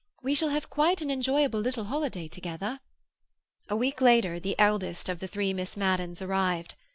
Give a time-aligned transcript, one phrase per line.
[0.23, 2.79] We shall have quite an enjoyable little holiday together."
[3.69, 6.73] A week later the eldest of the three Miss Maddens arrived.